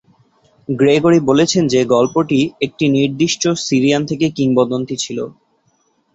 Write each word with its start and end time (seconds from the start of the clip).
Gregory 0.69 1.19
বলেছেন 1.29 1.63
যে 1.67 1.81
গল্পটি 1.93 2.39
"একটি 2.65 2.85
নির্দিষ্ট 2.89 3.43
সিরিয়ান" 3.65 4.01
থেকে 4.05 4.25
কিংবদন্তি 4.37 4.95
ছিল। 4.97 5.17